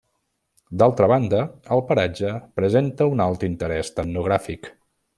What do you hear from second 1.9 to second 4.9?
paratge presenta un alt interès etnogràfic.